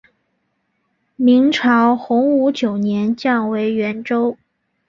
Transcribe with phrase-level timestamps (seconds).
[1.15, 4.35] 明朝洪武九年降为沅州。